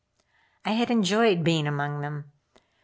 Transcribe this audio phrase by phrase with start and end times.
[0.65, 2.31] I had enjoyed being among them.